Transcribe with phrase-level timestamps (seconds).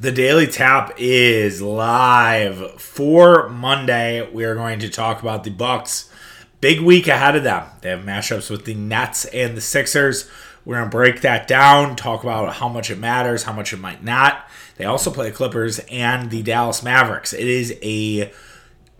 [0.00, 4.26] The Daily Tap is live for Monday.
[4.30, 6.08] We are going to talk about the Bucks.
[6.62, 7.66] Big week ahead of them.
[7.82, 10.26] They have matchups with the Nets and the Sixers.
[10.64, 13.76] We're going to break that down, talk about how much it matters, how much it
[13.76, 14.48] might not.
[14.78, 17.34] They also play the Clippers and the Dallas Mavericks.
[17.34, 18.32] It is a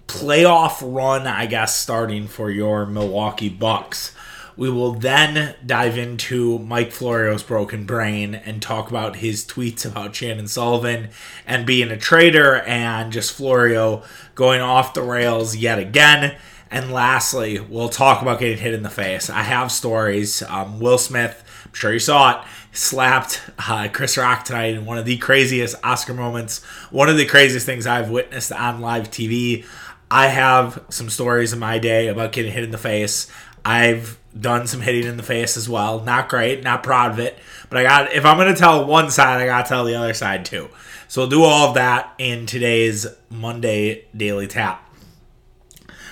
[0.07, 4.15] playoff run, I guess, starting for your Milwaukee Bucks.
[4.61, 10.13] We will then dive into Mike Florio's broken brain and talk about his tweets about
[10.13, 11.09] Chandon Sullivan
[11.47, 14.03] and being a traitor and just Florio
[14.35, 16.37] going off the rails yet again.
[16.71, 19.31] And lastly, we'll talk about getting hit in the face.
[19.31, 20.43] I have stories.
[20.43, 24.99] Um, Will Smith, I'm sure you saw it, slapped uh, Chris Rock tonight in one
[24.99, 29.65] of the craziest Oscar moments, one of the craziest things I've witnessed on live TV.
[30.11, 33.33] I have some stories in my day about getting hit in the face.
[33.65, 36.01] I've done some hitting in the face as well.
[36.01, 37.39] Not great, not proud of it.
[37.69, 40.45] But I got if I'm gonna tell one side, I gotta tell the other side
[40.45, 40.69] too.
[41.09, 44.91] So we'll do all of that in today's Monday Daily Tap.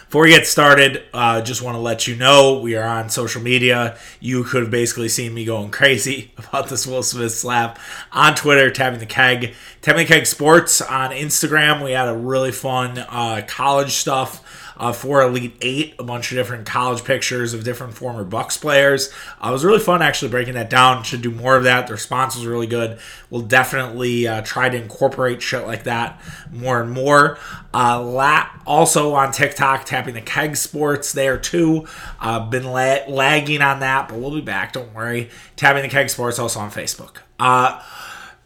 [0.08, 3.42] Before we get started, uh, just want to let you know we are on social
[3.42, 3.98] media.
[4.20, 7.78] You could have basically seen me going crazy about this Will Smith slap
[8.10, 11.84] on Twitter, tapping the keg, tapping the keg sports on Instagram.
[11.84, 16.36] We had a really fun uh, college stuff uh, for Elite Eight, a bunch of
[16.36, 19.12] different college pictures of different former Bucks players.
[19.42, 21.02] Uh, it was really fun actually breaking that down.
[21.02, 21.86] Should do more of that.
[21.86, 22.98] The response was really good.
[23.30, 26.20] We'll definitely uh, try to incorporate shit like that
[26.52, 27.38] more and more.
[27.74, 31.86] Uh, la- also on TikTok, tapping the keg sports there too.
[32.20, 34.72] Uh, been la- lagging on that, but we'll be back.
[34.72, 35.30] Don't worry.
[35.56, 37.18] Tapping the keg sports also on Facebook.
[37.38, 37.80] Uh,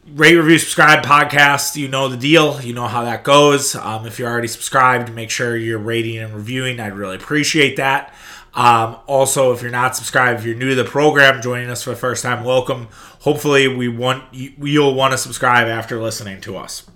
[0.07, 1.77] rate, review, subscribe podcast.
[1.77, 2.61] You know the deal.
[2.61, 3.75] You know how that goes.
[3.75, 6.81] Um, if you're already subscribed, make sure you're rating and reviewing.
[6.81, 8.15] I'd really appreciate that.
[8.55, 11.91] Um, also, if you're not subscribed, if you're new to the program, joining us for
[11.91, 12.89] the first time, welcome.
[13.21, 16.89] Hopefully, we want you'll want to subscribe after listening to us.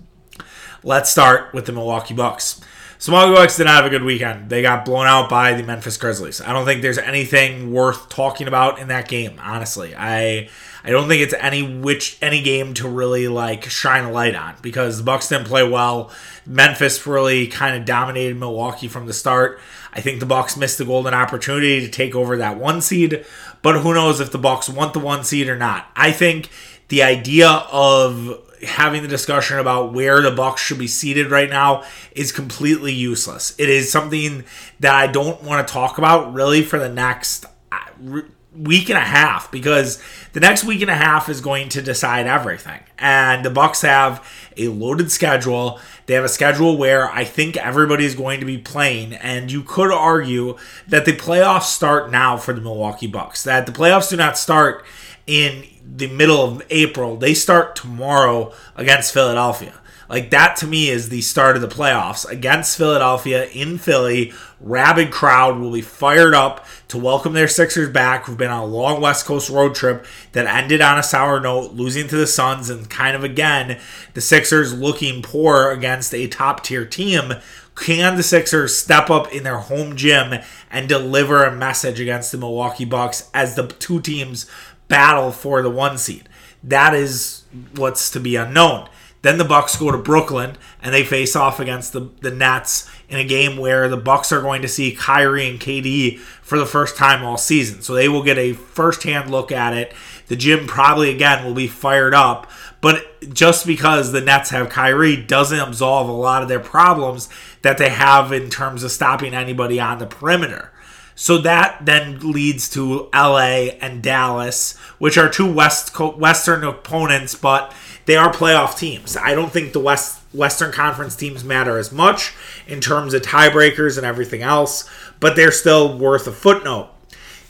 [0.83, 2.61] Let's start with the Milwaukee Bucks.
[3.05, 4.49] Bucks did not have a good weekend.
[4.49, 6.41] They got blown out by the Memphis Grizzlies.
[6.41, 9.39] I don't think there's anything worth talking about in that game.
[9.41, 10.49] Honestly, I
[10.83, 14.55] I don't think it's any which any game to really like shine a light on
[14.61, 16.11] because the Bucks didn't play well.
[16.45, 19.59] Memphis really kind of dominated Milwaukee from the start.
[19.93, 23.25] I think the Bucks missed the golden opportunity to take over that one seed,
[23.61, 25.87] but who knows if the Bucks want the one seed or not.
[25.95, 26.49] I think
[26.87, 31.83] the idea of having the discussion about where the Bucks should be seated right now
[32.11, 33.53] is completely useless.
[33.57, 34.43] It is something
[34.79, 38.21] that I don't want to talk about really for the next uh,
[38.55, 40.01] week and a half because
[40.33, 42.79] the next week and a half is going to decide everything.
[42.97, 45.79] And the Bucks have a loaded schedule.
[46.07, 49.91] They have a schedule where I think everybody's going to be playing and you could
[49.91, 50.57] argue
[50.87, 53.43] that the playoffs start now for the Milwaukee Bucks.
[53.43, 54.83] That the playoffs do not start
[55.27, 57.17] in the middle of April.
[57.17, 59.73] They start tomorrow against Philadelphia.
[60.09, 64.33] Like that to me is the start of the playoffs against Philadelphia in Philly.
[64.61, 68.65] Rabid crowd will be fired up to welcome their Sixers back, who've been on a
[68.65, 72.69] long West Coast road trip that ended on a sour note, losing to the Suns,
[72.69, 73.79] and kind of again,
[74.13, 77.33] the Sixers looking poor against a top tier team.
[77.75, 82.37] Can the Sixers step up in their home gym and deliver a message against the
[82.39, 84.49] Milwaukee Bucks as the two teams
[84.87, 86.27] battle for the one seed?
[86.63, 87.43] That is
[87.75, 88.89] what's to be unknown.
[89.21, 93.19] Then the Bucks go to Brooklyn and they face off against the, the Nets in
[93.19, 96.95] a game where the Bucks are going to see Kyrie and KD for the first
[96.95, 97.81] time all season.
[97.81, 99.93] So they will get a first-hand look at it.
[100.27, 102.49] The gym probably again will be fired up,
[102.79, 107.27] but just because the Nets have Kyrie doesn't absolve a lot of their problems
[107.63, 110.71] that they have in terms of stopping anybody on the perimeter.
[111.19, 117.73] So that then leads to LA and Dallas, which are two West Western opponents, but
[118.05, 119.17] they are playoff teams.
[119.17, 122.35] I don't think the West Western Conference teams matter as much
[122.67, 124.87] in terms of tiebreakers and everything else,
[125.19, 126.89] but they're still worth a footnote.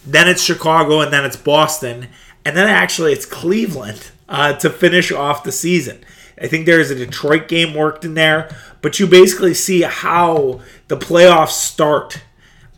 [0.06, 2.08] Then it's Chicago, and then it's Boston,
[2.46, 6.06] and then actually it's Cleveland uh, to finish off the season.
[6.42, 8.50] I think there's a Detroit game worked in there,
[8.82, 12.22] but you basically see how the playoffs start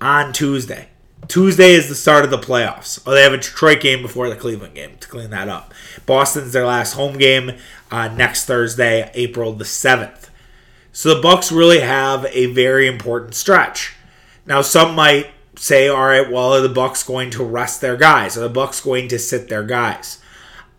[0.02, 0.90] on Tuesday.
[1.28, 3.02] Tuesday is the start of the playoffs.
[3.06, 5.74] Oh, they have a Detroit game before the Cleveland game to clean that up.
[6.06, 7.52] Boston's their last home game
[7.92, 10.30] uh, next Thursday, April the 7th.
[10.92, 13.96] So the Bucks really have a very important stretch.
[14.46, 18.38] Now, some might say, all right, well, are the Bucks going to rest their guys?
[18.38, 20.20] Are the Bucks going to sit their guys?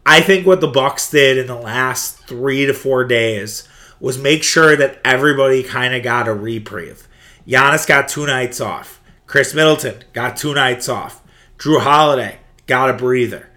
[0.04, 3.68] I think what the Bucks did in the last three to four days
[4.00, 7.06] was make sure that everybody kind of got a reprieve.
[7.46, 8.99] Giannis got two nights off.
[9.30, 11.22] Khris Middleton got two nights off.
[11.56, 13.48] Jrue Holiday got a breather.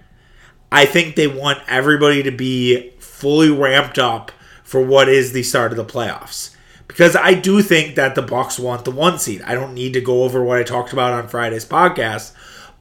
[0.72, 4.32] I think they want everybody to be fully ramped up
[4.64, 6.56] for what is the start of the playoffs.
[6.88, 9.42] Because I do think that the Bucks want the one seed.
[9.42, 12.34] I don't need to go over what I talked about on Friday's podcast,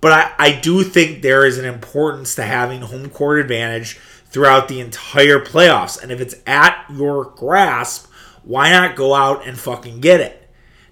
[0.03, 3.95] but I, I do think there is an importance to having home court advantage
[4.27, 6.03] throughout the entire playoffs.
[6.03, 8.13] And if it's at your grasp,
[8.43, 10.42] why not go out and fucking get it?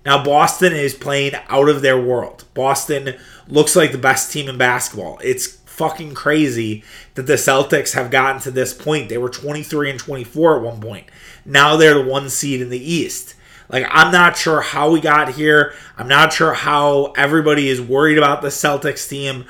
[0.04, 2.44] Now, Boston is playing out of their world.
[2.54, 3.16] Boston
[3.48, 5.18] looks like the best team in basketball.
[5.22, 9.08] It's fucking crazy that the Celtics have gotten to this point.
[9.08, 11.06] They were 23 and 24 at one point.
[11.44, 13.34] Now they're the one seed in the East.
[13.70, 15.72] Like, I'm not sure how we got here.
[15.96, 19.46] I'm not sure how everybody is worried about the Celtics team.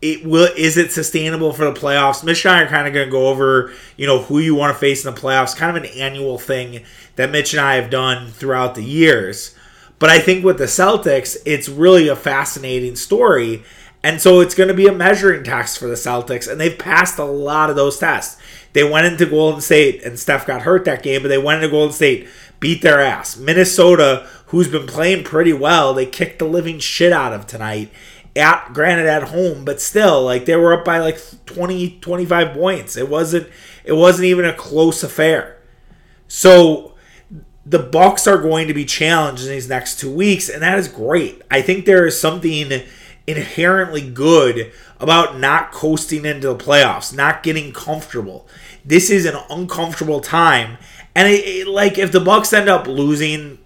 [0.00, 2.22] It will is it sustainable for the playoffs?
[2.22, 4.74] Mitch and I are kind of going to go over, you know, who you want
[4.74, 5.56] to face in the playoffs.
[5.56, 6.84] Kind of an annual thing
[7.16, 9.54] that Mitch and I have done throughout the years.
[10.04, 13.64] But I think with the Celtics, it's really a fascinating story.
[14.02, 16.46] And so it's going to be a measuring test for the Celtics.
[16.46, 18.38] And they've passed a lot of those tests.
[18.74, 21.72] They went into Golden State, and Steph got hurt that game, but they went into
[21.72, 22.28] Golden State,
[22.60, 23.38] beat their ass.
[23.38, 27.90] Minnesota, who's been playing pretty well, they kicked the living shit out of tonight.
[28.36, 32.98] At granted at home, but still, like they were up by like 20, 25 points.
[32.98, 33.48] It wasn't
[33.84, 35.62] it wasn't even a close affair.
[36.28, 36.93] So
[37.66, 40.88] the Bucks are going to be challenged in these next two weeks, and that is
[40.88, 41.42] great.
[41.50, 42.82] I think there is something
[43.26, 44.70] inherently good
[45.00, 48.46] about not coasting into the playoffs, not getting comfortable.
[48.84, 50.76] This is an uncomfortable time,
[51.14, 53.58] and it, it, like if the Bucks end up losing,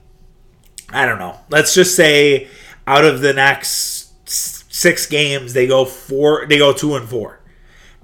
[0.90, 1.40] I don't know.
[1.50, 2.48] Let's just say
[2.86, 7.40] out of the next six games, they go four, they go two and four.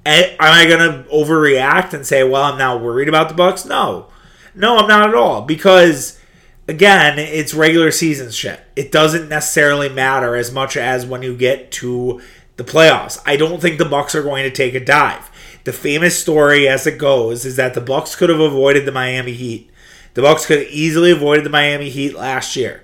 [0.05, 3.65] Am I gonna overreact and say, "Well, I'm now worried about the Bucks"?
[3.65, 4.09] No
[4.55, 6.21] no, I'm not at all because
[6.69, 8.61] again, it's regular season shit.
[8.77, 12.21] It doesn't necessarily matter as much as when you get to
[12.57, 13.21] the playoffs.
[13.27, 15.31] I don't think the Bucks are going to take a dive.
[15.65, 19.33] The famous story as it goes is that the Bucks could have avoided the Miami
[19.33, 19.71] Heat.
[20.15, 22.83] The Bucks could have easily avoided the Miami Heat last year.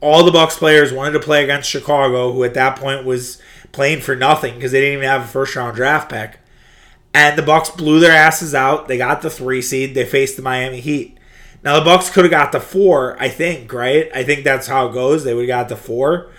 [0.00, 3.42] All the Bucks players wanted to play against Chicago, who at that point was
[3.72, 6.38] playing for nothing because they didn't even have a first round draft pick
[7.18, 8.86] and the Bucks blew their asses out.
[8.86, 9.94] They got the three seed.
[9.94, 11.18] They faced the Miami Heat.
[11.64, 14.08] Now the Bucks could have got the four, I think, right?
[14.14, 15.24] I think that's how it goes.
[15.24, 16.30] They would have got the four,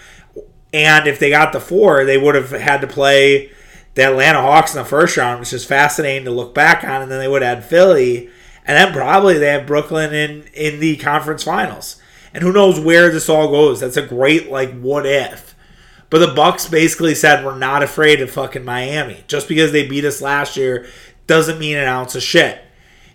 [0.71, 3.51] and if they got the four, they would have had to play
[3.95, 7.01] the Atlanta Hawks in the first round, which is fascinating to look back on.
[7.01, 8.29] And then they would have Philly,
[8.65, 12.01] and then probably they have Brooklyn in in the conference finals.
[12.33, 13.81] And who knows where this all goes?
[13.81, 15.48] That's a great like what if.
[16.09, 19.23] But the Bucks basically said we're not afraid of fucking Miami.
[19.27, 20.87] Just because they beat us last year
[21.27, 22.61] doesn't mean an ounce of shit.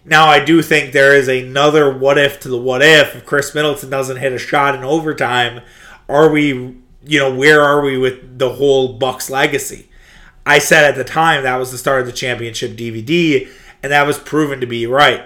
[0.05, 3.17] Now I do think there is another what if to the what if.
[3.17, 5.63] If Khris Middleton doesn't hit a shot in overtime,
[6.09, 6.77] are we
[7.07, 9.89] you know, where are we with the whole Bucks legacy?
[10.47, 13.49] I said at the time that was the start of the championship DVD,
[13.83, 15.25] and that was proven to be right.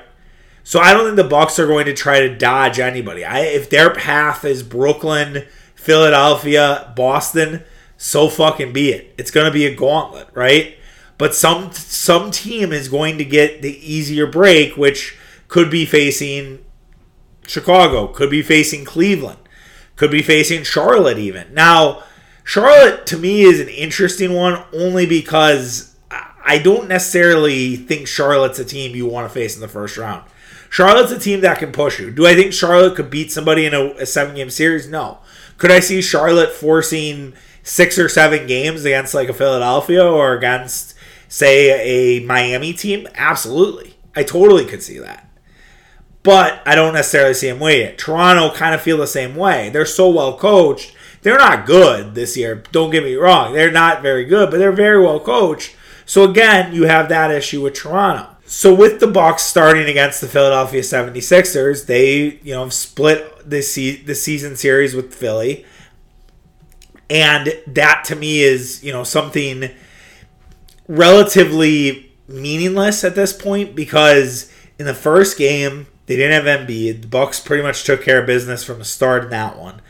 [0.64, 3.24] So I don't think the Bucks are going to try to dodge anybody.
[3.24, 5.46] I, if their path is Brooklyn,
[5.88, 7.64] Philadelphia, Boston,
[7.96, 9.14] so fucking be it.
[9.16, 10.76] It's going to be a gauntlet, right?
[11.16, 15.16] But some some team is going to get the easier break, which
[15.48, 16.62] could be facing
[17.46, 19.38] Chicago, could be facing Cleveland,
[19.96, 21.54] could be facing Charlotte even.
[21.54, 22.02] Now,
[22.44, 28.64] Charlotte to me is an interesting one only because I don't necessarily think Charlotte's a
[28.66, 30.24] team you want to face in the first round.
[30.70, 32.10] Charlotte's a team that can push you.
[32.10, 34.88] Do I think Charlotte could beat somebody in a, a seven game series?
[34.88, 35.18] No.
[35.56, 40.94] Could I see Charlotte forcing six or seven games against like a Philadelphia or against,
[41.28, 43.08] say, a Miami team?
[43.14, 43.96] Absolutely.
[44.14, 45.28] I totally could see that.
[46.22, 47.98] But I don't necessarily see them win it.
[47.98, 49.70] Toronto kind of feel the same way.
[49.70, 50.94] They're so well coached.
[51.22, 52.62] They're not good this year.
[52.70, 53.52] Don't get me wrong.
[53.52, 55.74] They're not very good, but they're very well coached.
[56.04, 58.36] So again, you have that issue with Toronto.
[58.50, 64.04] So with the Bucks starting against the Philadelphia 76ers, they, you know, split the se-
[64.04, 65.66] the season series with Philly.
[67.10, 69.68] And that to me is, you know, something
[70.88, 77.02] relatively meaningless at this point because in the first game, they didn't have Embiid.
[77.02, 79.82] The Bucks pretty much took care of business from the start in that one.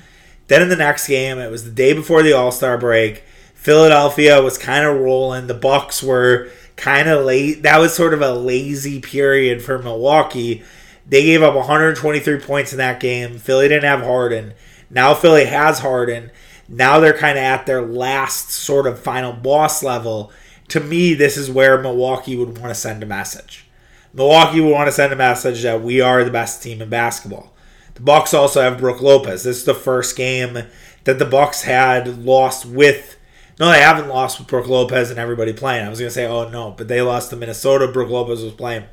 [0.48, 3.22] Then in the next game, it was the day before the All-Star break.
[3.54, 5.46] Philadelphia was kind of rolling.
[5.46, 7.62] The Bucks were kind of late.
[7.62, 10.62] That was sort of a lazy period for Milwaukee.
[11.06, 13.38] They gave up 123 points in that game.
[13.38, 14.54] Philly didn't have Harden.
[14.88, 16.30] Now Philly has Harden.
[16.68, 20.32] Now they're kind of at their last sort of final boss level.
[20.68, 23.66] To me, this is where Milwaukee would want to send a message.
[24.12, 27.52] Milwaukee would want to send a message that we are the best team in basketball.
[27.94, 29.42] The Bucks also have Brook Lopez.
[29.42, 30.58] This is the first game
[31.04, 33.17] that the Bucks had lost with
[33.58, 35.84] no, they haven't lost with Brook Lopez and everybody playing.
[35.84, 37.88] I was going to say, oh no, but they lost to Minnesota.
[37.88, 38.84] Brook Lopez was playing.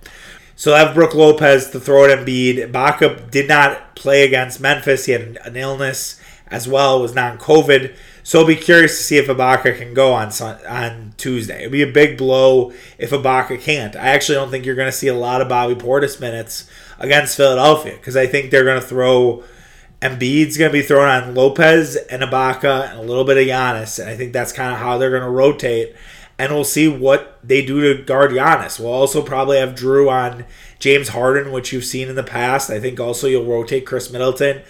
[0.55, 2.72] So I have Brook Lopez to throw at Embiid.
[2.72, 5.05] Ibaka did not play against Memphis.
[5.05, 7.95] He had an illness as well, It was non-COVID.
[8.24, 10.31] So I'll be curious to see if Ibaka can go on
[10.67, 11.60] on Tuesday.
[11.60, 13.95] It'd be a big blow if Ibaka can't.
[13.95, 17.38] I actually don't think you're going to see a lot of Bobby Portis minutes against
[17.38, 19.43] Philadelphia because I think they're going to throw
[20.05, 24.00] Embiid's going to be thrown on Lopez and Ibaka and a little bit of Giannis,
[24.00, 25.95] and I think that's kind of how they're going to rotate.
[26.38, 28.79] And we'll see what they do to guard Giannis.
[28.79, 30.45] We'll also probably have Jrue on
[30.79, 32.69] James Harden, which you've seen in the past.
[32.69, 34.62] I think also you'll rotate Khris Middleton.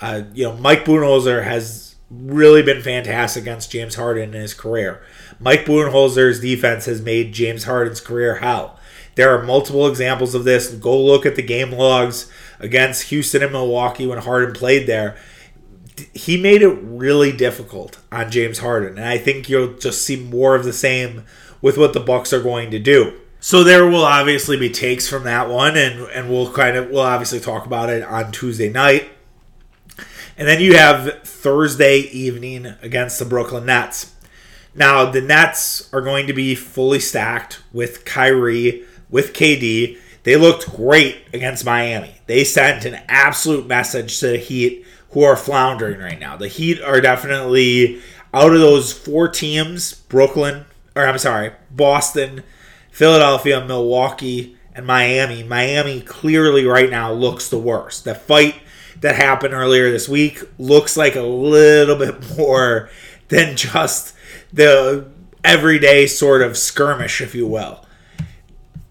[0.00, 5.02] Uh, you know, Mike Budenholzer has really been fantastic against James Harden in his career.
[5.40, 8.78] Mike Budenholzer's defense has made James Harden's career hell.
[9.14, 10.70] There are multiple examples of this.
[10.72, 12.30] Go look at the game logs
[12.60, 15.16] against Houston and Milwaukee when Harden played there.
[16.12, 20.56] He made it really difficult on James Harden, and I think you'll just see more
[20.56, 21.24] of the same
[21.62, 23.20] with what the Bucks are going to do.
[23.38, 27.00] So there will obviously be takes from that one, and and we'll kind of we'll
[27.00, 29.10] obviously talk about it on Tuesday night.
[30.36, 34.14] And then you have Thursday evening against the Brooklyn Nets.
[34.74, 39.98] Now, the Nets are going to be fully stacked with Kyrie, with KD.
[40.24, 42.16] They looked great against Miami.
[42.26, 46.36] They sent an absolute message to the Heat, who are floundering right now.
[46.36, 48.02] The Heat are definitely
[48.32, 50.64] out of those four teams Brooklyn,
[50.96, 52.42] or I'm sorry, Boston,
[52.90, 55.42] Philadelphia, Milwaukee, and Miami.
[55.42, 58.04] Miami clearly right now looks the worst.
[58.04, 58.56] The fight
[59.00, 62.90] that happened earlier this week looks like a little bit more
[63.28, 64.14] than just
[64.52, 65.06] the
[65.44, 67.83] everyday sort of skirmish, if you will.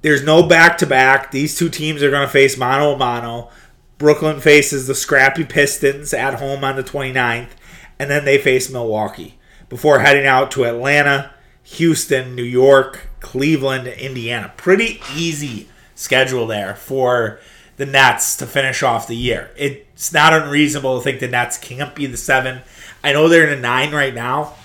[0.03, 1.31] There's no back to back.
[1.31, 3.49] These two teams are going to face mano a mano.
[3.97, 7.51] Brooklyn faces the scrappy Pistons at home on the 29th,
[7.97, 11.31] and then they face Milwaukee before heading out to Atlanta,
[11.63, 14.53] Houston, New York, Cleveland, Indiana.
[14.57, 17.39] Pretty easy schedule there for
[17.77, 19.51] the Nets to finish off the year.
[19.55, 22.61] It's not unreasonable to think the Nets can't be the seven.
[23.05, 24.55] I know they're in a nine right now,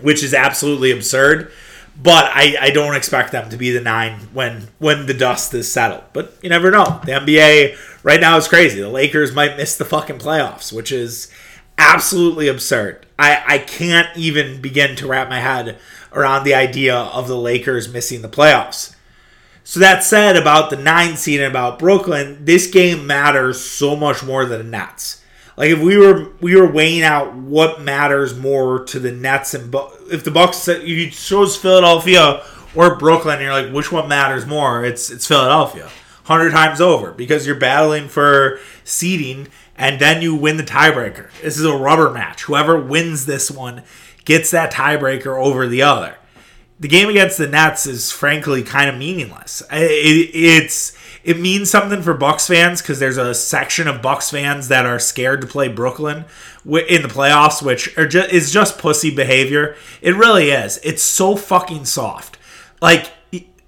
[0.00, 1.50] which is absolutely absurd.
[2.00, 5.70] But I, I don't expect them to be the nine when when the dust is
[5.70, 6.04] settled.
[6.12, 7.00] But you never know.
[7.04, 8.80] The NBA right now is crazy.
[8.80, 11.32] The Lakers might miss the fucking playoffs, which is
[11.78, 13.06] absolutely absurd.
[13.18, 15.78] I, I can't even begin to wrap my head
[16.12, 18.94] around the idea of the Lakers missing the playoffs.
[19.64, 24.22] So that said about the nine seed and about Brooklyn, this game matters so much
[24.22, 25.22] more than the Nets.
[25.56, 29.74] Like if we were we were weighing out what matters more to the Nets and
[30.10, 32.44] if the Bucks if you chose Philadelphia
[32.74, 34.84] or Brooklyn, you're like which one matters more?
[34.84, 35.90] It's it's Philadelphia,
[36.24, 41.30] hundred times over because you're battling for seeding and then you win the tiebreaker.
[41.42, 42.42] This is a rubber match.
[42.44, 43.82] Whoever wins this one
[44.24, 46.16] gets that tiebreaker over the other
[46.78, 49.62] the game against the Nets is frankly kind of meaningless.
[49.72, 50.95] It, it's
[51.26, 55.00] it means something for Bucks fans because there's a section of Bucks fans that are
[55.00, 56.24] scared to play Brooklyn
[56.64, 59.74] in the playoffs, which are just, is just pussy behavior.
[60.00, 60.78] It really is.
[60.84, 62.38] It's so fucking soft.
[62.80, 63.10] Like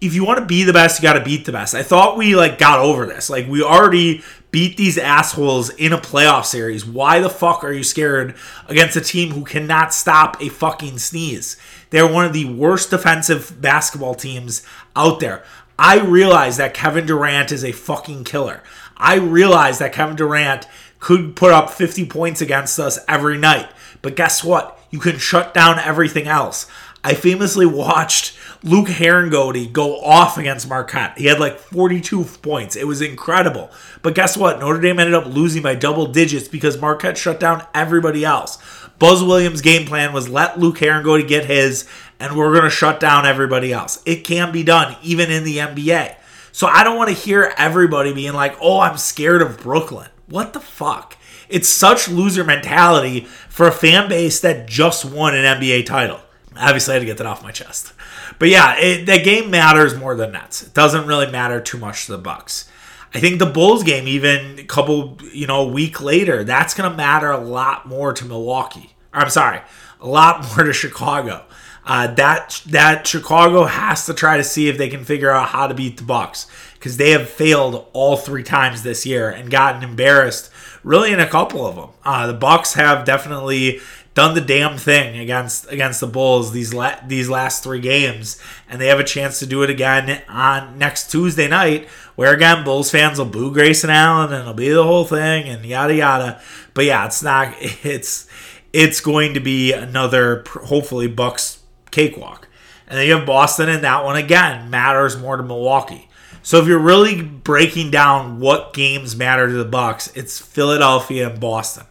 [0.00, 1.74] if you want to be the best, you got to beat the best.
[1.74, 3.28] I thought we like got over this.
[3.28, 4.22] Like we already
[4.52, 6.86] beat these assholes in a playoff series.
[6.86, 8.36] Why the fuck are you scared
[8.68, 11.56] against a team who cannot stop a fucking sneeze?
[11.90, 14.62] They're one of the worst defensive basketball teams
[14.94, 15.42] out there.
[15.78, 18.62] I realize that Kevin Durant is a fucking killer.
[18.96, 20.66] I realize that Kevin Durant
[20.98, 23.70] could put up 50 points against us every night.
[24.02, 24.78] But guess what?
[24.90, 26.66] You can shut down everything else.
[27.04, 31.16] I famously watched Luke Harangody go off against Marquette.
[31.16, 32.74] He had like 42 points.
[32.74, 33.70] It was incredible.
[34.02, 34.58] But guess what?
[34.58, 38.58] Notre Dame ended up losing by double digits because Marquette shut down everybody else.
[38.98, 41.88] Buzz Williams' game plan was let Luke Harangody get his,
[42.20, 44.02] and we're going to shut down everybody else.
[44.04, 46.16] It can be done, even in the NBA.
[46.52, 50.08] So I don't want to hear everybody being like, oh, I'm scared of Brooklyn.
[50.26, 51.16] What the fuck?
[51.48, 56.20] It's such loser mentality for a fan base that just won an NBA title.
[56.56, 57.92] Obviously, I had to get that off my chest.
[58.38, 60.62] But yeah, it, the game matters more than Nets.
[60.62, 62.68] It doesn't really matter too much to the Bucks.
[63.14, 66.90] I think the Bulls game, even a couple, you know, a week later, that's going
[66.90, 68.94] to matter a lot more to Milwaukee.
[69.14, 69.60] Or, I'm sorry,
[70.00, 71.44] a lot more to Chicago.
[71.88, 75.66] Uh, that that Chicago has to try to see if they can figure out how
[75.66, 79.82] to beat the Bucks because they have failed all three times this year and gotten
[79.82, 80.50] embarrassed
[80.84, 81.88] really in a couple of them.
[82.04, 83.80] Uh, the Bucks have definitely
[84.12, 88.78] done the damn thing against against the Bulls these la- these last three games, and
[88.78, 92.90] they have a chance to do it again on next Tuesday night, where again Bulls
[92.90, 96.42] fans will boo Grayson Allen and it'll be the whole thing and yada yada.
[96.74, 98.28] But yeah, it's not it's
[98.74, 101.57] it's going to be another hopefully Bucks
[101.98, 102.46] cakewalk,
[102.86, 106.08] and then you have Boston, and that one again matters more to Milwaukee.
[106.42, 111.40] So if you're really breaking down what games matter to the Bucks, it's Philadelphia and
[111.40, 111.86] Boston.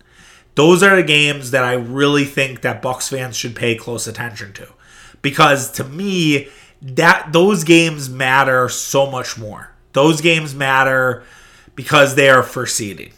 [0.56, 4.54] Those are the games that I really think that Bucks fans should pay close attention
[4.54, 4.70] to.
[5.22, 6.48] Because to me,
[6.82, 9.72] that those games matter so much more.
[9.92, 11.24] Those games matter
[11.76, 13.12] because they are for seeding.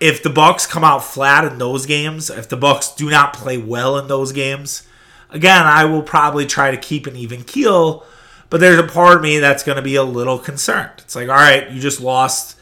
[0.00, 3.56] If the Bucks come out flat in those games, if the Bucks do not play
[3.56, 4.86] well in those games,
[5.30, 8.04] again, I will probably try to keep an even keel
[8.50, 10.92] but there's a part of me that's going to be a little concerned.
[10.98, 12.56] It's like, all right, you just lost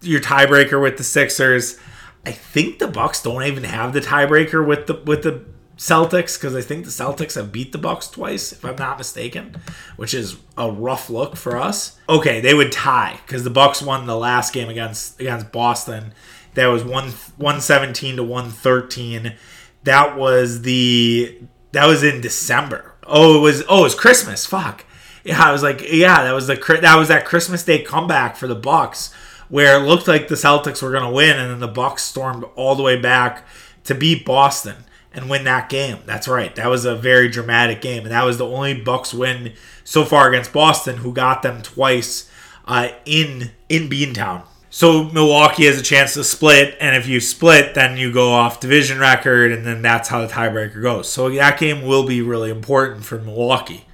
[0.00, 1.78] your tiebreaker with the Sixers.
[2.24, 5.44] I think the Bucks don't even have the tiebreaker with the with the
[5.76, 9.56] Celtics because I think the Celtics have beat the Bucks twice, if I'm not mistaken,
[9.96, 11.98] which is a rough look for us.
[12.08, 16.14] Okay, they would tie because the Bucks won the last game against against Boston.
[16.54, 19.34] That was one one seventeen to one thirteen.
[19.82, 21.38] That was the
[21.74, 22.94] that was in December.
[23.06, 24.46] Oh, it was oh it was Christmas.
[24.46, 24.84] Fuck
[25.24, 28.46] yeah, I was like, yeah, that was the that was that Christmas Day comeback for
[28.46, 29.12] the Bucks,
[29.48, 32.74] where it looked like the Celtics were to win, and then the Bucks stormed all
[32.74, 33.46] the way back
[33.84, 35.98] to beat Boston and win that game.
[36.04, 36.54] That's right.
[36.54, 40.28] That was a very dramatic game, and that was the only Bucks win so far
[40.28, 42.30] against Boston, who got them twice
[42.66, 44.42] uh, in in Beantown.
[44.74, 48.58] So Milwaukee has a chance to split, and if you split, then you go off
[48.58, 51.08] division record, and then that's how the tiebreaker goes.
[51.08, 53.86] So that game will be really important for Milwaukee.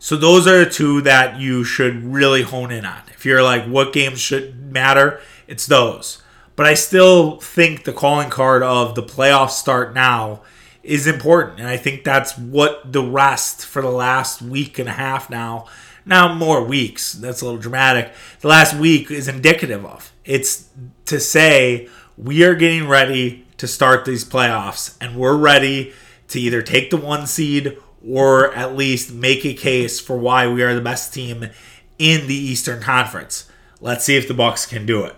[0.00, 3.02] So those are the two that you should really hone in on.
[3.14, 5.20] If you're like, what games should matter?
[5.46, 6.20] It's those.
[6.56, 10.42] But I still think the calling card of the playoffs start now
[10.82, 11.60] is important.
[11.60, 15.66] And I think that's what the rest for the last week and a half now,
[16.06, 18.12] now more weeks, that's a little dramatic.
[18.40, 20.12] The last week is indicative of.
[20.24, 20.68] It's
[21.06, 25.92] to say we are getting ready to start these playoffs and we're ready
[26.28, 30.62] to either take the one seed or at least make a case for why we
[30.62, 31.50] are the best team
[31.98, 33.50] in the Eastern Conference.
[33.80, 35.16] Let's see if the Bucks can do it.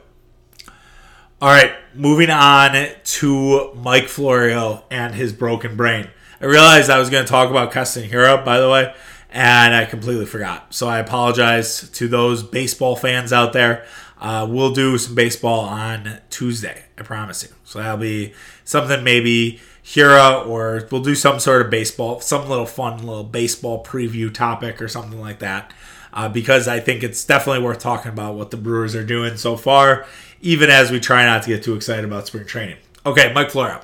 [1.41, 6.09] All right, moving on to Mike Florio and his broken brain.
[6.41, 8.95] I realized I was going to talk about Keston Hiura, by the way,
[9.31, 10.75] and I completely forgot.
[10.75, 13.85] So I apologize to those baseball fans out there.
[14.21, 17.51] Uh, we'll do some baseball on Tuesday, I promise you.
[17.65, 18.33] So that'll be
[18.65, 23.85] something maybe Hiura or we'll do some sort of baseball, some little fun little baseball
[23.85, 25.73] preview topic or something like that.
[26.13, 29.57] Uh, because I think it's definitely worth talking about what the Brewers are doing so
[29.57, 30.07] far,
[30.41, 32.77] even as we try not to get too excited about spring training.
[33.05, 33.81] Okay, Mike Florio.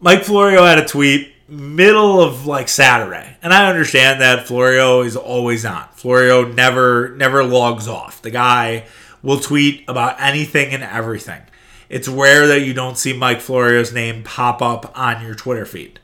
[0.00, 5.16] Mike Florio had a tweet middle of like Saturday, and I understand that Florio is
[5.16, 5.88] always on.
[5.94, 8.22] Florio never never logs off.
[8.22, 8.86] The guy
[9.22, 11.42] will tweet about anything and everything
[11.88, 15.98] it's rare that you don't see Mike Florio's name pop up on your Twitter feed.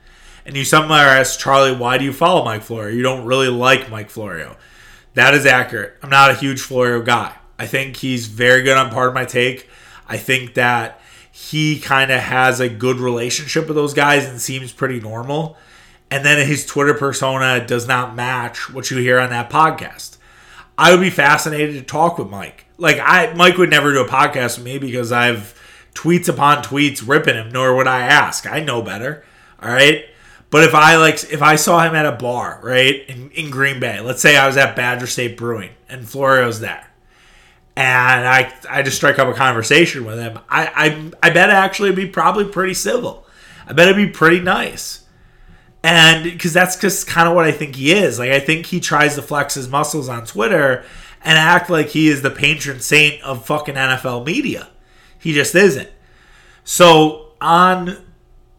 [0.47, 2.95] And you somewhere ask Charlie, why do you follow Mike Florio?
[2.95, 4.57] You don't really like Mike Florio.
[5.15, 5.97] That is accurate.
[6.03, 7.37] I'm not a huge Florio guy.
[7.59, 9.69] I think he's very good on Pardon My Take.
[10.09, 11.01] I think that
[11.37, 15.57] he kind of has a good relationship with those guys and seems pretty normal.
[16.09, 20.17] And then his Twitter persona does not match what you hear on that podcast.
[20.79, 22.67] I would be fascinated to talk with Mike.
[22.79, 25.61] Like I Mike would never do a podcast with me because I've
[25.93, 28.47] tweets upon tweets ripping him, nor would I ask.
[28.47, 29.25] I know better.
[29.61, 30.05] All right.
[30.51, 33.81] But if I like, if I saw him at a bar, right, in, in Green
[33.81, 36.87] Bay, let's say I was at Badger State Brewing and Florio's there,
[37.77, 41.93] and I I just strike up a conversation with him, I I, I bet actually
[41.93, 43.27] be probably pretty civil.
[43.67, 45.05] I bet it'd be pretty nice.
[45.83, 48.19] And because that's just kind of what I think he is.
[48.19, 50.83] Like, I think he tries to flex his muscles on Twitter
[51.23, 54.69] and act like he is the patron saint of fucking NFL media.
[55.19, 55.91] He just isn't.
[56.65, 57.99] So on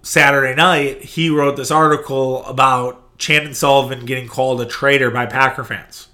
[0.04, 5.64] Saturday night, he wrote this article about Chandon Sullivan getting called a traitor by Packer
[5.64, 6.10] fans.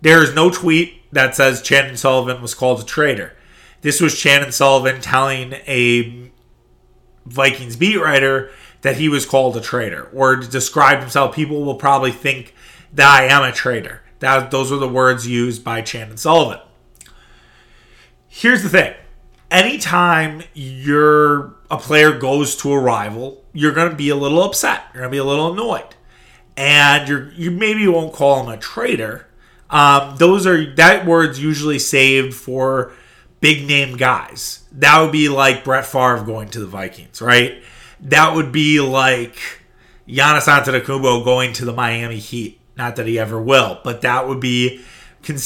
[0.00, 3.36] There is no tweet that says Chandon Sullivan was called a traitor.
[3.82, 6.30] This was Chandon Sullivan telling a
[7.26, 8.50] Vikings beat writer
[8.82, 11.34] that he was called a traitor or described himself.
[11.34, 12.54] People will probably think
[12.92, 14.02] that I am a traitor.
[14.20, 16.60] That those were the words used by Chandon Sullivan.
[18.28, 18.94] Here's the thing
[19.50, 24.84] anytime you're a player goes to a rival, you're going to be a little upset.
[24.92, 25.94] You're going to be a little annoyed,
[26.56, 29.26] and you're you maybe won't call him a traitor.
[29.70, 32.92] Um, those are that word's usually saved for
[33.40, 34.64] big name guys.
[34.72, 37.62] That would be like Brett Favre going to the Vikings, right?
[38.00, 39.36] That would be like
[40.08, 42.60] Giannis Antetokounmpo going to the Miami Heat.
[42.76, 44.82] Not that he ever will, but that would be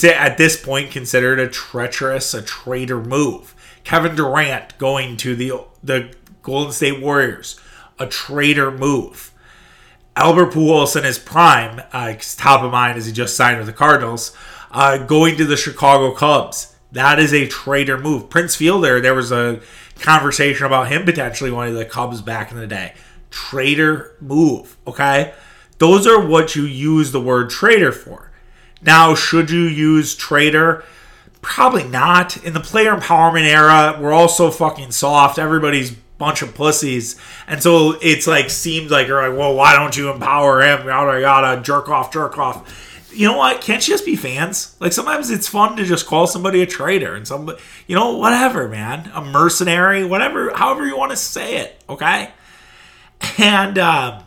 [0.04, 3.54] at this point considered a treacherous, a traitor move.
[3.82, 7.60] Kevin Durant going to the the Golden State Warriors,
[7.98, 9.32] a traitor move.
[10.16, 13.72] Albert Pujols in his prime, uh, top of mind as he just signed with the
[13.72, 14.36] Cardinals,
[14.70, 18.28] Uh, going to the Chicago Cubs, that is a traitor move.
[18.28, 19.60] Prince Fielder, there was a
[20.00, 22.94] conversation about him potentially one of the Cubs back in the day.
[23.30, 25.32] Traitor move, okay?
[25.78, 28.32] Those are what you use the word traitor for.
[28.82, 30.82] Now, should you use traitor?
[31.40, 32.36] Probably not.
[32.38, 35.38] In the player empowerment era, we're all so fucking soft.
[35.38, 35.94] Everybody's
[36.24, 37.20] bunch of pussies.
[37.46, 40.86] And so it's like seems like you're like, well, why don't you empower him?
[40.86, 43.12] Yada yada, jerk off, jerk off.
[43.12, 43.60] You know what?
[43.60, 44.74] Can't you just be fans?
[44.80, 48.68] Like sometimes it's fun to just call somebody a traitor and somebody, you know, whatever,
[48.68, 52.30] man, a mercenary, whatever, however you want to say it, okay?
[53.38, 54.22] And uh,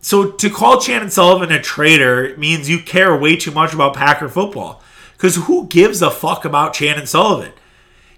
[0.00, 4.28] so to call Chandon Sullivan a traitor means you care way too much about Packer
[4.28, 4.82] football.
[5.12, 7.52] Because who gives a fuck about Chandon Sullivan?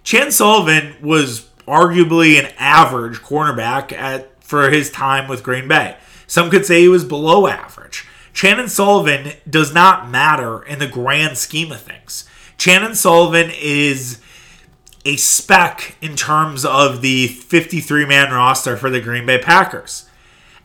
[0.03, 5.96] Chandon Sullivan was arguably an average cornerback at for his time with Green Bay.
[6.26, 8.07] Some could say he was below average.
[8.33, 12.28] Chandon Sullivan does not matter in the grand scheme of things.
[12.57, 14.20] Chandon Sullivan is
[15.04, 20.09] a speck in terms of the 53 man roster for the Green Bay Packers.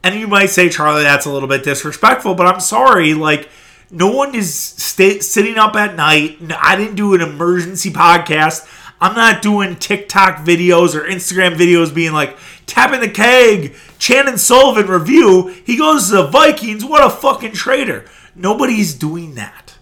[0.03, 3.13] And you might say, Charlie, that's a little bit disrespectful, but I'm sorry.
[3.13, 3.49] Like,
[3.89, 6.37] no one is st- sitting up at night.
[6.59, 8.67] I didn't do an emergency podcast.
[9.03, 14.87] I'm not doing TikTok videos or Instagram videos being like, tapping the keg, Chandon Sullivan
[14.87, 15.49] review.
[15.65, 16.85] He goes to the Vikings.
[16.85, 18.05] What a fucking traitor.
[18.33, 19.75] Nobody's doing that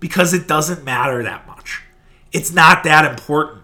[0.00, 1.84] because it doesn't matter that much.
[2.32, 3.62] It's not that important.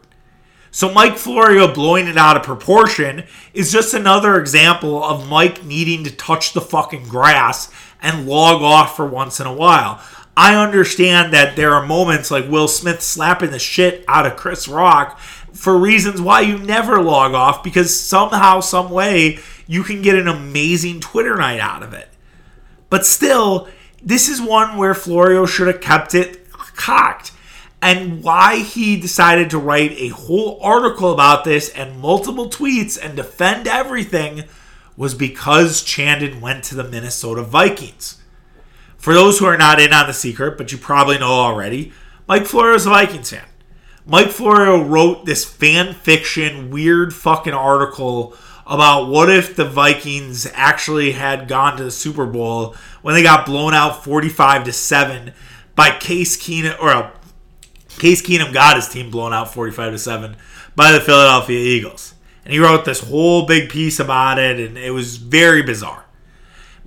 [0.70, 6.04] So Mike Florio blowing it out of proportion is just another example of Mike needing
[6.04, 10.00] to touch the fucking grass and log off for once in a while.
[10.40, 14.66] I understand that there are moments like Will Smith slapping the shit out of Chris
[14.66, 15.18] Rock
[15.52, 20.28] for reasons why you never log off because somehow, some way, you can get an
[20.28, 22.08] amazing Twitter night out of it.
[22.88, 23.68] But still,
[24.02, 27.32] this is one where Florio should have kept it cocked.
[27.82, 33.14] And why he decided to write a whole article about this and multiple tweets and
[33.14, 34.44] defend everything
[34.96, 38.19] was because Chandon went to the Minnesota Vikings.
[39.00, 41.90] For those who are not in on the secret, but you probably know already,
[42.28, 43.46] Mike Florio is a Vikings fan.
[44.04, 48.36] Mike Florio wrote this fan fiction, weird fucking article
[48.66, 53.46] about what if the Vikings actually had gone to the Super Bowl when they got
[53.46, 55.32] blown out 45 to 7
[55.74, 57.10] by Case Keenum or uh,
[57.98, 60.36] Case Keenum got his team blown out 45 to 7
[60.76, 62.14] by the Philadelphia Eagles.
[62.44, 66.04] And he wrote this whole big piece about it and it was very bizarre.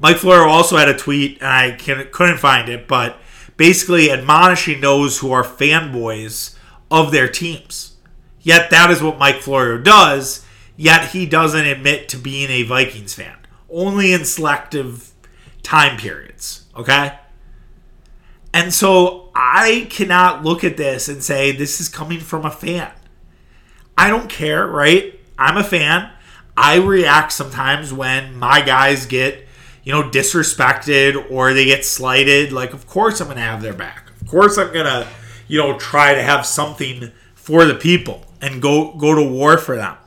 [0.03, 3.17] Mike Florio also had a tweet, and I can, couldn't find it, but
[3.55, 6.57] basically admonishing those who are fanboys
[6.91, 7.95] of their teams.
[8.41, 13.13] Yet that is what Mike Florio does, yet he doesn't admit to being a Vikings
[13.13, 13.37] fan.
[13.69, 15.11] Only in selective
[15.63, 17.17] time periods, okay?
[18.53, 22.91] And so I cannot look at this and say this is coming from a fan.
[23.97, 25.17] I don't care, right?
[25.37, 26.11] I'm a fan.
[26.57, 29.47] I react sometimes when my guys get
[29.83, 33.73] you know, disrespected or they get slighted, like, of course I'm going to have their
[33.73, 34.11] back.
[34.21, 35.07] Of course I'm going to,
[35.47, 39.75] you know, try to have something for the people and go go to war for
[39.75, 39.97] them.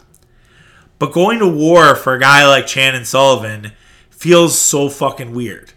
[0.99, 3.73] But going to war for a guy like Chandon Sullivan
[4.11, 5.73] feels so fucking weird.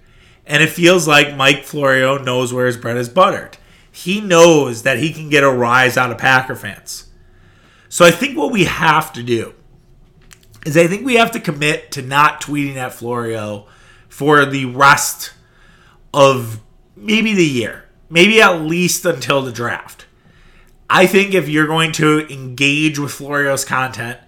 [0.46, 3.58] And it feels like Mike Florio knows where his bread is buttered.
[3.92, 7.12] He knows that he can get a rise out of Packer fans.
[7.90, 9.54] So I think what we have to do
[10.66, 13.68] is I think we have to commit to not tweeting at Florio
[14.20, 15.32] for the rest
[16.14, 16.60] of
[16.94, 20.08] maybe the year, maybe at least until the draft.
[20.90, 24.20] I think if you're going to engage with Florio's content,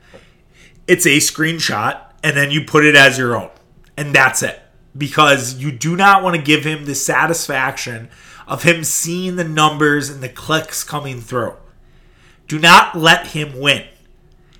[0.87, 3.49] it's a screenshot and then you put it as your own.
[3.97, 4.61] And that's it.
[4.97, 8.07] Because you do not want to give him the satisfaction
[8.47, 11.57] of him seeing the numbers and the clicks coming through.
[12.47, 13.87] Do not let him win.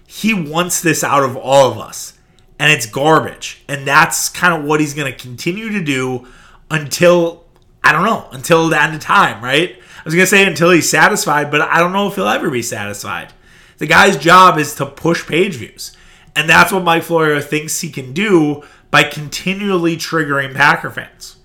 [0.06, 2.18] He wants this out of all of us
[2.62, 3.64] and it's garbage.
[3.68, 6.28] And that's kind of what he's going to continue to do
[6.70, 7.44] until,
[7.84, 9.72] I don't know, until the end of time, right?
[9.72, 12.52] I was going to say until he's satisfied, but I don't know if he'll ever
[12.52, 13.34] be satisfied.
[13.80, 15.98] The guy's job is to push page views.
[16.36, 21.38] And that's what Mike Florio thinks he can do by continually triggering Packer fans.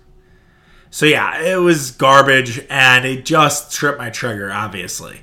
[0.91, 5.23] So yeah, it was garbage and it just tripped my trigger, obviously.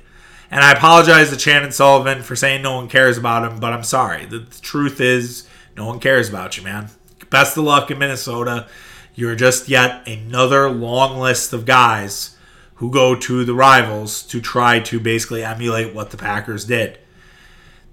[0.50, 3.84] And I apologize to Chandon Sullivan for saying no one cares about him, but I'm
[3.84, 4.24] sorry.
[4.24, 6.90] The, the truth is no one cares about you, man.
[7.30, 8.68] Best of luck in Minnesota.
[9.14, 12.36] You're just yet another long list of guys
[12.76, 16.98] who go to the rivals to try to basically emulate what the Packers did.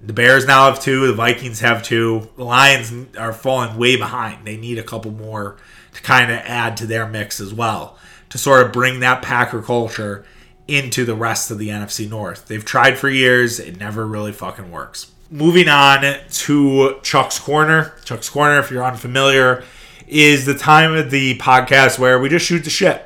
[0.03, 2.29] The Bears now have two, the Vikings have two.
[2.35, 4.45] The Lions are falling way behind.
[4.47, 5.57] They need a couple more
[5.93, 7.97] to kind of add to their mix as well.
[8.29, 10.25] to sort of bring that Packer culture
[10.65, 12.47] into the rest of the NFC North.
[12.47, 15.11] They've tried for years, it never really fucking works.
[15.33, 17.93] Moving on to Chuck's Corner.
[18.03, 19.63] Chuck's Corner, if you're unfamiliar,
[20.05, 23.01] is the time of the podcast where we just shoot the shit.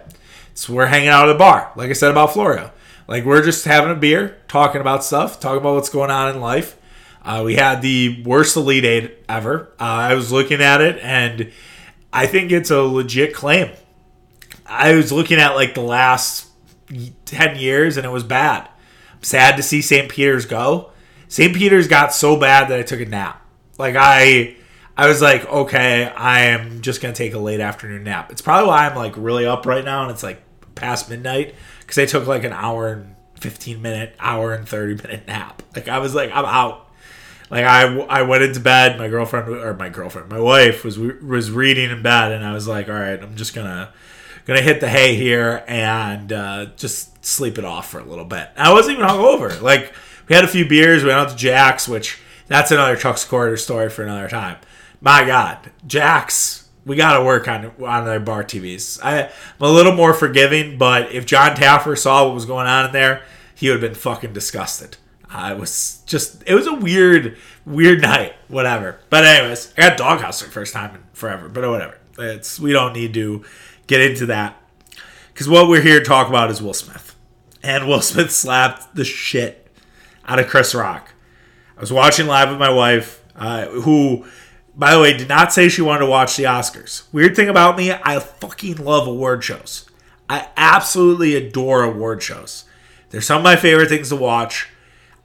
[0.55, 2.71] So we're hanging out at a bar, like I said about Florio.
[3.07, 6.41] Like we're just having a beer, talking about stuff, talking about what's going on in
[6.41, 6.75] life.
[7.21, 9.71] Uh, we had the worst Elite Eight ever.
[9.79, 11.51] Uh, I was looking at it, and
[12.11, 13.69] I think it's a legit claim.
[14.65, 16.47] I was looking at like the last
[17.25, 18.67] 10 years, and it was bad.
[19.13, 20.09] I'm sad to see St.
[20.09, 20.89] Peter's go.
[21.36, 21.54] St.
[21.54, 23.45] Peter's got so bad that I took a nap.
[23.78, 24.56] Like, I.
[24.98, 28.32] I was like, okay, I am just gonna take a late afternoon nap.
[28.32, 30.41] It's probably why I'm like really up right now, and it's like
[30.76, 35.28] past midnight because I took like an hour and 15 minute, hour and 30 minute
[35.28, 35.62] nap.
[35.76, 36.89] Like I was like, I'm out.
[37.50, 38.98] Like I, I went into bed.
[38.98, 42.65] My girlfriend or my girlfriend, my wife was was reading in bed, and I was
[42.65, 43.91] like, all right, I'm just gonna
[44.45, 48.50] gonna hit the hay here and uh, just sleep it off for a little bit.
[48.56, 49.62] I wasn't even hungover.
[49.62, 49.93] Like
[50.27, 51.03] we had a few beers.
[51.03, 54.57] We went out to Jack's, which that's another Chuck's Corner story for another time
[55.05, 56.67] my God, Jack's.
[56.83, 58.99] we got to work on on their bar TVs.
[59.03, 59.29] I, am
[59.61, 63.23] a little more forgiving, but if John Taffer saw what was going on in there,
[63.53, 64.97] he would have been fucking disgusted.
[65.31, 68.99] Uh, was just, it was a weird, weird night, whatever.
[69.09, 71.97] But anyways, I got Doghouse for the first time in forever, but whatever.
[72.17, 73.43] It's we don't need to
[73.88, 74.59] get into that
[75.33, 77.15] because what we're here to talk about is Will Smith,
[77.61, 79.64] and Will Smith slapped the shit
[80.27, 81.13] out of Chris Rock.
[81.77, 84.25] I was watching live with my wife, uh, who
[84.77, 87.03] by the way, did not say she wanted to watch the Oscars.
[87.13, 89.89] Weird thing about me, I fucking love award shows.
[90.29, 92.65] I absolutely adore award shows.
[93.09, 94.69] They're some of my favorite things to watch.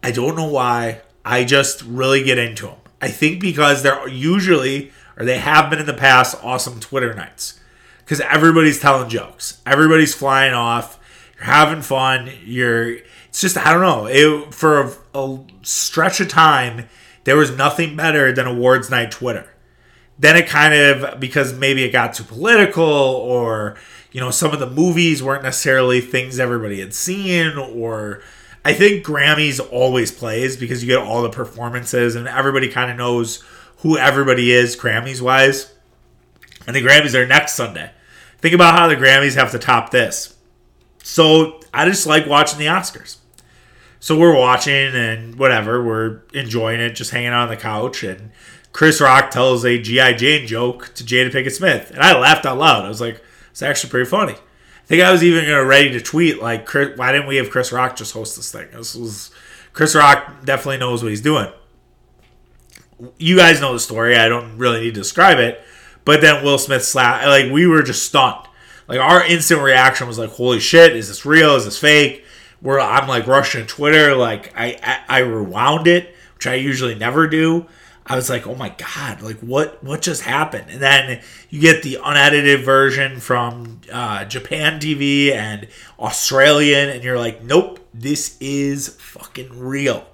[0.03, 1.01] I don't know why.
[1.25, 2.77] I just really get into them.
[3.03, 7.59] I think because they're usually, or they have been in the past, awesome Twitter nights.
[7.99, 11.00] Because everybody's telling jokes, everybody's flying off,
[11.41, 12.31] having fun.
[12.45, 12.97] You're,
[13.29, 14.07] it's just, I don't know.
[14.07, 16.89] It, for a, a stretch of time,
[17.25, 19.49] there was nothing better than awards night Twitter.
[20.19, 23.77] Then it kind of because maybe it got too political or
[24.13, 28.23] you know some of the movies weren't necessarily things everybody had seen or
[28.65, 32.99] I think Grammys always plays because you get all the performances and everybody kind of
[32.99, 33.43] knows
[33.79, 35.73] who everybody is Grammys wise.
[36.67, 37.91] And the Grammys are next Sunday.
[38.39, 40.37] Think about how the Grammys have to top this.
[41.03, 43.17] So I just like watching the Oscars.
[43.99, 48.03] So we're watching and whatever, we're enjoying it, just hanging out on the couch.
[48.03, 48.31] And
[48.73, 50.15] Chris Rock tells a G.I.
[50.15, 51.91] Jane joke to Jada Pinkett Smith.
[51.91, 52.85] And I laughed out loud.
[52.85, 54.35] I was like, it's actually pretty funny.
[54.35, 57.73] I think I was even gonna ready to tweet, like, why didn't we have Chris
[57.73, 58.69] Rock just host this thing?
[58.73, 59.31] This was
[59.73, 61.49] Chris Rock definitely knows what he's doing.
[63.19, 64.17] You guys know the story.
[64.17, 65.63] I don't really need to describe it.
[66.05, 68.47] But then Will Smith slapped, like, we were just stunned.
[68.91, 71.55] Like, our instant reaction was like, holy shit, is this real?
[71.55, 72.25] Is this fake?
[72.61, 77.27] where I'm like rushing Twitter, like I, I, I rewound it, which I usually never
[77.27, 77.67] do.
[78.07, 80.67] I was like, oh my god, like what what just happened?
[80.71, 87.19] And then you get the unedited version from uh, Japan TV and Australian, and you're
[87.19, 90.07] like, nope, this is fucking real.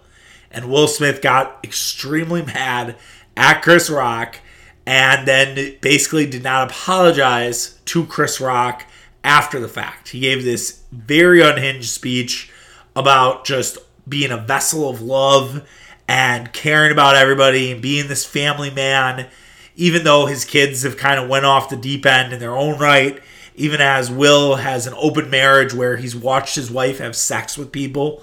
[0.51, 2.97] And Will Smith got extremely mad
[3.37, 4.41] at Chris Rock,
[4.87, 8.87] and then basically did not apologize to Chris Rock
[9.25, 10.11] after the fact.
[10.11, 12.53] He gave this very unhinged speech
[12.95, 15.67] about just being a vessel of love
[16.09, 19.29] and caring about everybody and being this family man
[19.75, 22.79] even though his kids have kind of went off the deep end in their own
[22.79, 23.21] right
[23.55, 27.73] even as will has an open marriage where he's watched his wife have sex with
[27.73, 28.23] people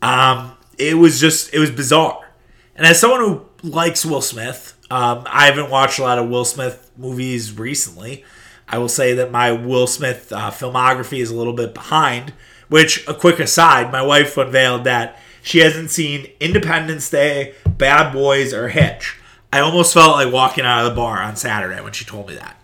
[0.00, 2.32] um it was just it was bizarre
[2.74, 6.44] and as someone who likes will smith um, i haven't watched a lot of will
[6.44, 8.24] smith movies recently
[8.72, 12.32] I will say that my Will Smith uh, filmography is a little bit behind.
[12.68, 18.54] Which, a quick aside, my wife unveiled that she hasn't seen Independence Day, Bad Boys,
[18.54, 19.18] or Hitch.
[19.52, 22.36] I almost felt like walking out of the bar on Saturday when she told me
[22.36, 22.58] that.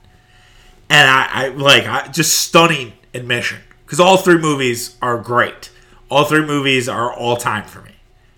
[0.88, 3.58] And I, I like, I, just stunning admission.
[3.84, 5.70] Because all three movies are great.
[6.10, 7.92] All three movies are all time for me.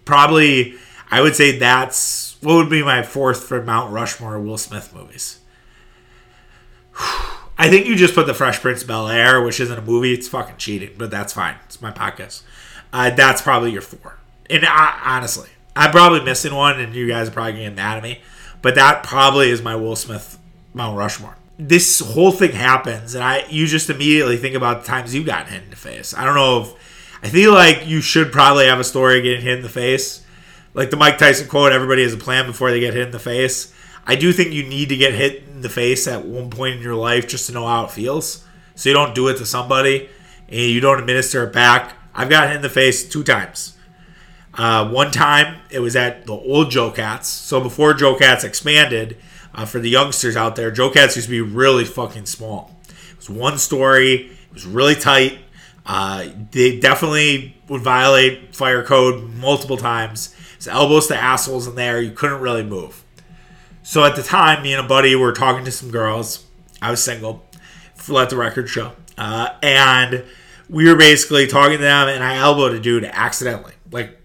[0.05, 0.75] Probably,
[1.09, 5.41] I would say that's what would be my fourth for Mount Rushmore Will Smith movies.
[7.59, 10.15] I think you just put the Fresh Prince Bel Air, which isn't a movie.
[10.15, 11.57] It's fucking cheating, but that's fine.
[11.67, 12.43] It's my podcast.
[12.91, 14.17] Uh, that's probably your four.
[14.49, 18.03] And I, honestly, I'm probably missing one, and you guys are probably getting mad at
[18.03, 18.21] me.
[18.63, 20.39] But that probably is my Will Smith
[20.73, 21.37] Mount Rushmore.
[21.59, 25.49] This whole thing happens, and I you just immediately think about the times you got
[25.49, 26.15] hit in the face.
[26.15, 26.75] I don't know if
[27.23, 30.25] I feel like you should probably have a story getting hit in the face,
[30.75, 33.19] like the Mike Tyson quote: "Everybody has a plan before they get hit in the
[33.19, 33.73] face."
[34.07, 36.83] I do think you need to get hit in the face at one point in
[36.83, 38.45] your life just to know how it feels.
[38.75, 40.09] so you don't do it to somebody
[40.49, 41.97] and you don't administer it back.
[42.15, 43.77] I've got hit in the face two times.
[44.55, 47.29] Uh, one time it was at the old Joe Cats.
[47.29, 49.17] So before Joe Cats expanded,
[49.55, 52.77] uh, for the youngsters out there, Joe Cats used to be really fucking small.
[52.89, 54.27] It was one story.
[54.27, 55.39] It was really tight.
[55.87, 60.35] Uh, they definitely would violate fire code multiple times.
[60.61, 62.03] It's elbows to assholes in there.
[62.03, 63.03] You couldn't really move.
[63.83, 66.45] So at the time, me and a buddy were talking to some girls.
[66.83, 67.43] I was single.
[68.07, 68.93] Let the record show.
[69.17, 70.23] Uh, and
[70.69, 73.73] we were basically talking to them, and I elbowed a dude accidentally.
[73.91, 74.21] Like,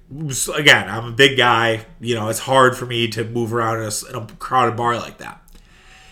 [0.54, 1.86] again, I'm a big guy.
[2.02, 4.98] You know, it's hard for me to move around in a, in a crowded bar
[4.98, 5.42] like that.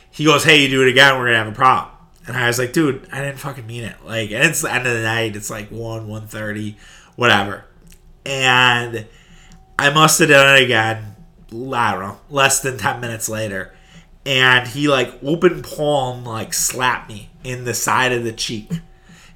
[0.10, 1.94] He goes, "Hey, you do it again, we're gonna have a problem."
[2.28, 4.88] And I was like, "Dude, I didn't fucking mean it." Like, and it's the end
[4.88, 5.36] of the night.
[5.36, 6.78] It's like one, one thirty,
[7.18, 7.66] whatever.
[8.26, 9.06] And
[9.78, 11.16] I must have done it again.
[11.52, 13.74] I don't know, less than ten minutes later,
[14.26, 18.72] and he like open palm like slapped me in the side of the cheek.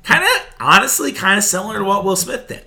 [0.03, 2.65] Kind of, honestly, kind of similar to what Will Smith did.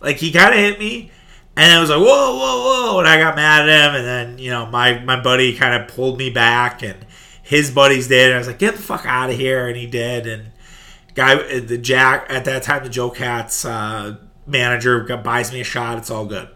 [0.00, 1.10] Like he kind of hit me,
[1.56, 4.38] and I was like, whoa, whoa, whoa, and I got mad at him, and then
[4.38, 7.06] you know my my buddy kind of pulled me back, and
[7.42, 9.86] his buddies did, and I was like, get the fuck out of here, and he
[9.86, 10.52] did, and
[11.14, 15.98] guy the Jack at that time the Joe Cats uh, manager buys me a shot.
[15.98, 16.48] It's all good.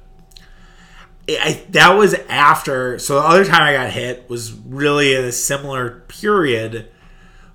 [1.28, 2.98] I, that was after.
[2.98, 6.88] So the other time I got hit was really in a similar period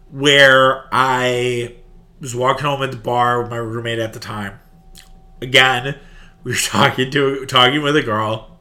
[0.10, 1.76] where I
[2.20, 4.60] was walking home at the bar with my roommate at the time.
[5.42, 5.98] Again,
[6.44, 8.58] we were talking to talking with a girl.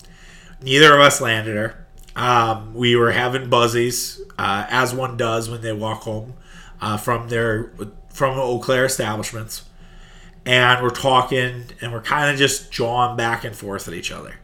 [0.62, 1.86] Neither of us landed her.
[2.16, 6.34] Um, we were having buzzies, uh, as one does when they walk home
[6.80, 7.72] uh, from their
[8.12, 9.64] from Eau Claire establishments,
[10.44, 14.34] and we're talking and we're kind of just jawing back and forth at each other.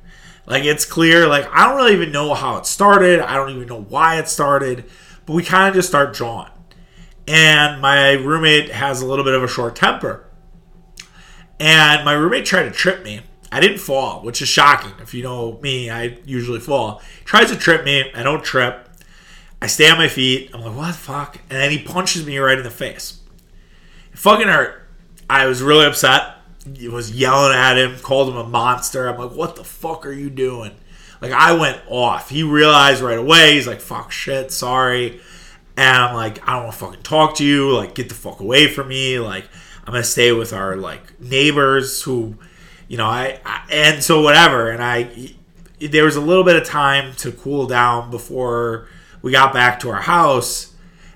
[0.46, 3.20] Like it's clear, like I don't really even know how it started.
[3.20, 4.84] I don't even know why it started,
[5.24, 6.50] but we kind of just start jawing.
[7.26, 10.24] And my roommate has a little bit of a short temper.
[11.58, 13.22] And my roommate tried to trip me.
[13.50, 14.92] I didn't fall, which is shocking.
[15.00, 17.00] If you know me, I usually fall.
[17.18, 18.12] He tries to trip me.
[18.14, 18.88] I don't trip.
[19.60, 20.50] I stay on my feet.
[20.52, 21.38] I'm like, what the fuck?
[21.50, 23.20] And then he punches me right in the face.
[24.12, 24.82] It fucking hurt.
[25.28, 26.35] I was really upset
[26.90, 29.08] was yelling at him, called him a monster.
[29.08, 30.72] I'm like, what the fuck are you doing?
[31.20, 32.28] Like, I went off.
[32.28, 33.54] He realized right away.
[33.54, 35.20] He's like, fuck shit, sorry.
[35.76, 37.74] And I'm like, I don't want to fucking talk to you.
[37.74, 39.18] Like, get the fuck away from me.
[39.18, 39.48] Like,
[39.86, 42.36] I'm gonna stay with our like neighbors who,
[42.88, 44.70] you know, I, I and so whatever.
[44.70, 45.34] And I,
[45.80, 48.88] there was a little bit of time to cool down before
[49.22, 50.74] we got back to our house,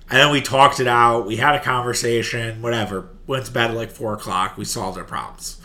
[0.08, 1.26] and then we talked it out.
[1.26, 4.58] We had a conversation, whatever went to bed at like four o'clock.
[4.58, 5.60] We solved our problems.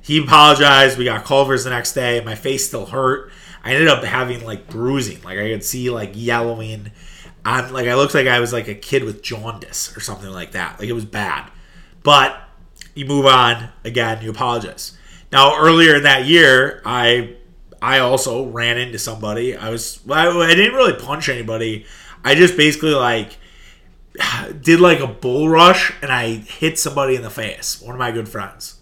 [0.00, 0.96] He apologized.
[0.96, 2.22] We got Culver's the next day.
[2.24, 3.30] My face still hurt.
[3.62, 5.20] I ended up having like bruising.
[5.22, 6.92] Like I could see like yellowing
[7.44, 10.52] on like I looked like I was like a kid with jaundice or something like
[10.52, 10.78] that.
[10.78, 11.50] Like it was bad.
[12.02, 12.40] But
[12.94, 14.96] you move on again, you apologize.
[15.30, 17.36] Now earlier in that year, I
[17.82, 19.56] I also ran into somebody.
[19.56, 21.84] I was well, I didn't really punch anybody.
[22.24, 23.36] I just basically like
[24.60, 28.10] did like a bull rush and I hit somebody in the face, one of my
[28.10, 28.76] good friends.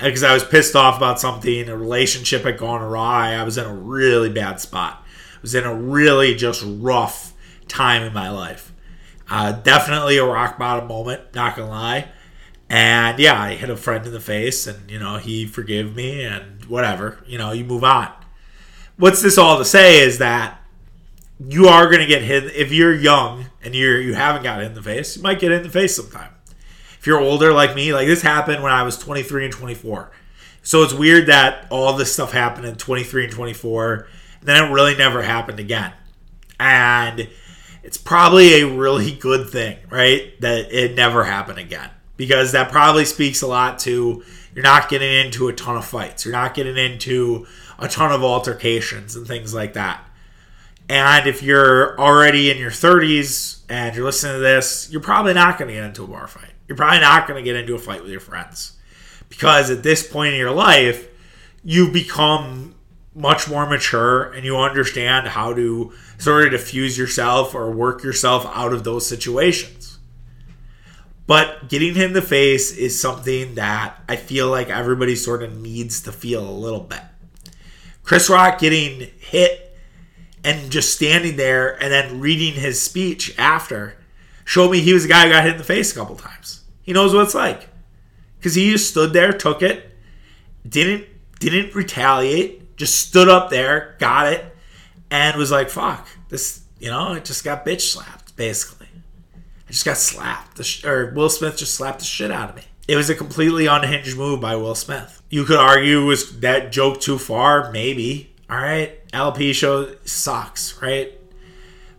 [0.00, 3.32] Because I was pissed off about something, a relationship had gone awry.
[3.32, 5.02] I was in a really bad spot.
[5.04, 7.32] I was in a really just rough
[7.66, 8.72] time in my life.
[9.28, 12.08] Uh, definitely a rock bottom moment, not gonna lie.
[12.70, 16.22] And yeah, I hit a friend in the face, and you know he forgave me,
[16.22, 17.18] and whatever.
[17.26, 18.12] You know, you move on.
[18.96, 20.60] What's this all to say is that
[21.40, 24.82] you are to get hit if you're young and you're you haven't got in the
[24.82, 25.18] face.
[25.18, 26.30] You might get in the face sometime.
[26.98, 30.10] If you're older like me, like this happened when I was 23 and 24.
[30.62, 34.08] So it's weird that all this stuff happened in 23 and 24,
[34.40, 35.92] and then it really never happened again.
[36.58, 37.28] And
[37.82, 40.32] it's probably a really good thing, right?
[40.40, 41.90] That it never happened again.
[42.16, 46.24] Because that probably speaks a lot to you're not getting into a ton of fights.
[46.24, 47.46] You're not getting into
[47.78, 50.07] a ton of altercations and things like that.
[50.88, 55.58] And if you're already in your 30s and you're listening to this, you're probably not
[55.58, 56.52] going to get into a bar fight.
[56.66, 58.76] You're probably not going to get into a fight with your friends.
[59.28, 61.08] Because at this point in your life,
[61.62, 62.74] you've become
[63.14, 68.46] much more mature and you understand how to sort of diffuse yourself or work yourself
[68.46, 69.98] out of those situations.
[71.26, 75.54] But getting hit in the face is something that I feel like everybody sort of
[75.58, 77.02] needs to feel a little bit.
[78.02, 79.67] Chris Rock getting hit
[80.48, 83.98] and just standing there and then reading his speech after
[84.46, 86.64] showed me he was a guy who got hit in the face a couple times.
[86.80, 87.68] He knows what it's like
[88.38, 89.94] because he just stood there, took it,
[90.66, 91.04] didn't
[91.38, 94.56] didn't retaliate, just stood up there, got it,
[95.10, 97.12] and was like, "Fuck this," you know.
[97.12, 98.88] It just got bitch slapped basically.
[99.36, 100.64] I just got slapped.
[100.64, 102.62] Sh- or Will Smith just slapped the shit out of me.
[102.88, 105.22] It was a completely unhinged move by Will Smith.
[105.28, 107.70] You could argue was that joke too far?
[107.70, 108.34] Maybe.
[108.50, 111.12] All right, LP show sucks, right?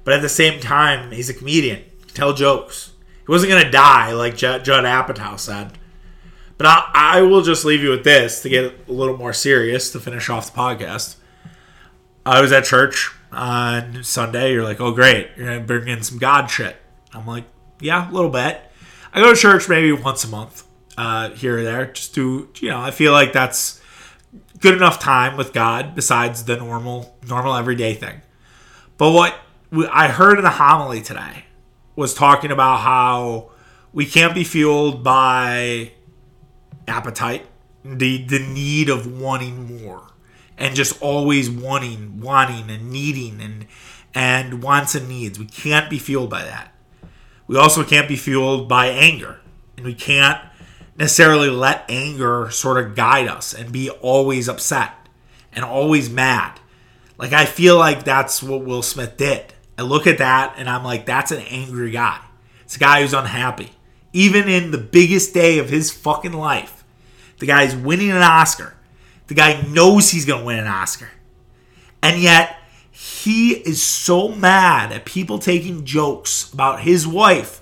[0.03, 1.83] But at the same time, he's a comedian.
[2.13, 2.93] Tell jokes.
[3.25, 5.77] He wasn't gonna die like Judd, Apatow said.
[6.57, 9.91] But I, I will just leave you with this to get a little more serious
[9.91, 11.15] to finish off the podcast.
[12.25, 14.53] I was at church on Sunday.
[14.53, 16.75] You're like, oh great, you're gonna bring in some God shit.
[17.13, 17.45] I'm like,
[17.79, 18.59] yeah, a little bit.
[19.13, 20.63] I go to church maybe once a month,
[20.97, 22.81] uh, here or there, just to you know.
[22.81, 23.78] I feel like that's
[24.59, 28.21] good enough time with God besides the normal, normal everyday thing.
[28.97, 29.35] But what
[29.91, 31.45] I heard in the homily today
[31.95, 33.51] was talking about how
[33.93, 35.93] we can't be fueled by
[36.87, 37.45] appetite,
[37.83, 40.07] the the need of wanting more,
[40.57, 43.67] and just always wanting, wanting, and needing, and
[44.13, 45.39] and wants and needs.
[45.39, 46.73] We can't be fueled by that.
[47.47, 49.39] We also can't be fueled by anger,
[49.77, 50.39] and we can't
[50.99, 54.93] necessarily let anger sort of guide us and be always upset
[55.53, 56.59] and always mad.
[57.17, 59.53] Like I feel like that's what Will Smith did.
[59.77, 62.19] I look at that and I'm like, that's an angry guy.
[62.63, 63.71] It's a guy who's unhappy.
[64.11, 66.83] Even in the biggest day of his fucking life,
[67.39, 68.75] the guy's winning an Oscar.
[69.27, 71.09] The guy knows he's going to win an Oscar.
[72.01, 72.57] And yet,
[72.91, 77.61] he is so mad at people taking jokes about his wife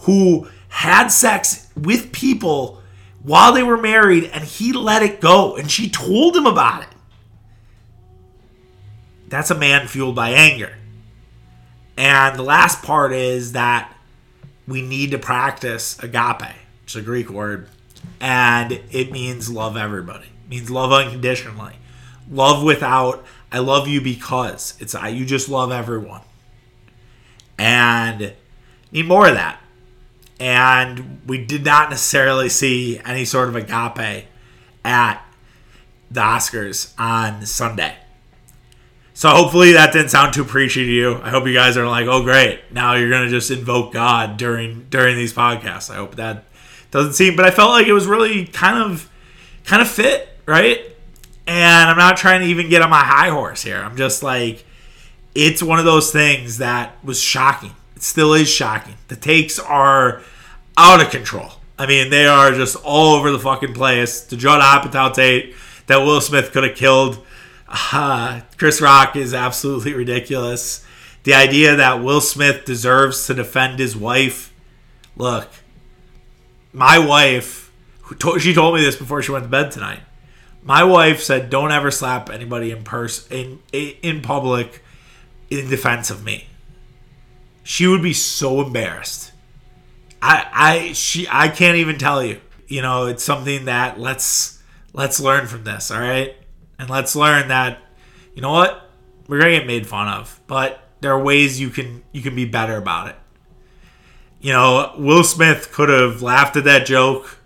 [0.00, 2.82] who had sex with people
[3.22, 6.88] while they were married and he let it go and she told him about it.
[9.28, 10.74] That's a man fueled by anger.
[11.96, 13.96] And the last part is that
[14.66, 17.68] we need to practice agape, It's a Greek word,
[18.20, 20.26] and it means love everybody.
[20.26, 21.74] It means love unconditionally.
[22.28, 26.22] Love without I love you because it's I you just love everyone.
[27.58, 28.34] And
[28.90, 29.60] need more of that.
[30.40, 34.26] And we did not necessarily see any sort of agape
[34.84, 35.24] at
[36.10, 37.96] the Oscars on Sunday.
[39.16, 41.20] So hopefully that didn't sound too preachy to you.
[41.22, 44.86] I hope you guys are like, oh great, now you're gonna just invoke God during
[44.90, 45.88] during these podcasts.
[45.88, 46.44] I hope that
[46.90, 49.08] doesn't seem, but I felt like it was really kind of
[49.64, 50.80] kind of fit, right?
[51.46, 53.78] And I'm not trying to even get on my high horse here.
[53.78, 54.64] I'm just like,
[55.34, 57.74] it's one of those things that was shocking.
[57.96, 58.94] It still is shocking.
[59.08, 60.22] The takes are
[60.76, 61.52] out of control.
[61.78, 64.20] I mean, they are just all over the fucking place.
[64.20, 65.54] The Judd Apatow take
[65.86, 67.24] that Will Smith could have killed
[67.68, 70.84] uh, Chris Rock is absolutely ridiculous.
[71.24, 74.52] The idea that Will Smith deserves to defend his wife.
[75.16, 75.48] Look,
[76.72, 77.72] my wife,
[78.38, 80.00] she told me this before she went to bed tonight.
[80.62, 84.82] My wife said, "Don't ever slap anybody in person in in public
[85.50, 86.48] in defense of me."
[87.64, 89.32] She would be so embarrassed.
[90.22, 92.40] I I she I can't even tell you.
[92.68, 94.62] You know, it's something that let's
[94.92, 95.90] let's learn from this.
[95.90, 96.36] All right
[96.78, 97.78] and let's learn that
[98.34, 98.90] you know what
[99.26, 102.44] we're gonna get made fun of, but there are ways you can you can be
[102.44, 103.16] better about it.
[104.40, 107.38] You know, Will Smith could have laughed at that joke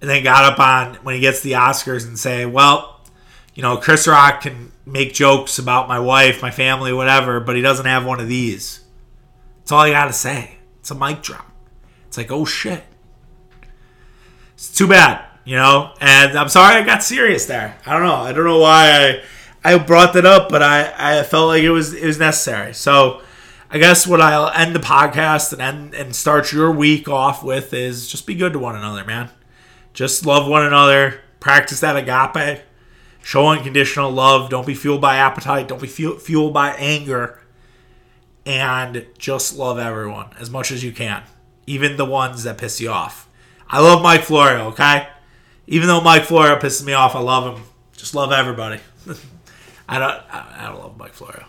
[0.00, 3.00] and then got up on when he gets the Oscars and say, "Well,
[3.54, 7.62] you know, Chris Rock can make jokes about my wife, my family, whatever, but he
[7.62, 8.80] doesn't have one of these."
[9.66, 10.58] That's all I got to say.
[10.80, 11.50] It's a mic drop.
[12.06, 12.84] It's like, "Oh shit."
[14.54, 15.92] It's too bad you know.
[15.98, 17.78] And I'm sorry I got serious there.
[17.86, 18.16] I don't know.
[18.16, 19.22] I don't know why
[19.64, 22.74] I I brought that up, but I I felt like it was it was necessary.
[22.74, 23.22] So
[23.70, 27.72] I guess what I'll end the podcast and end and start your week off with
[27.72, 29.30] is just be good to one another, man.
[29.94, 31.20] Just love one another.
[31.40, 32.62] Practice that agape.
[33.22, 34.50] Show unconditional love.
[34.50, 35.68] Don't be fueled by appetite.
[35.68, 37.40] Don't be fueled by anger.
[38.46, 41.24] And just love everyone as much as you can,
[41.66, 43.28] even the ones that piss you off.
[43.68, 45.08] I love Mike Florio, okay?
[45.66, 47.64] Even though Mike Florio pisses me off, I love him.
[47.96, 48.80] Just love everybody.
[49.88, 50.22] I don't.
[50.32, 51.44] I don't love Mike Florio.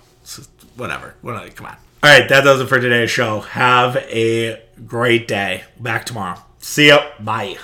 [0.76, 1.16] whatever.
[1.22, 1.50] Whatever.
[1.52, 1.78] Come on.
[2.04, 3.42] All right, that does it for today's show.
[3.42, 5.64] Have a great day.
[5.80, 6.40] Back tomorrow.
[6.60, 7.06] See ya.
[7.20, 7.58] Bye.